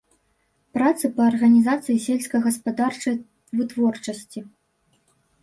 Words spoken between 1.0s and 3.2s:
па арганізацыі сельскагаспадарчай